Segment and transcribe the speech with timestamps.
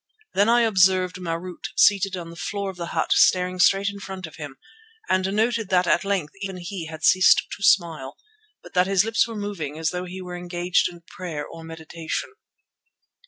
[0.33, 4.25] Then I observed Marût seated on the floor of the hut staring straight in front
[4.25, 4.55] of him,
[5.11, 8.17] and noted that at length even he had ceased to smile,
[8.63, 12.33] but that his lips were moving as though he were engaged in prayer or meditation.